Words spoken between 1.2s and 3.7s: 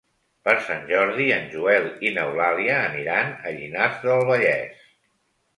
en Joel i n'Eulàlia aniran a